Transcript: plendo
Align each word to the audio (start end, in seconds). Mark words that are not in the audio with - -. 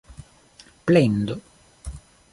plendo 0.87 1.35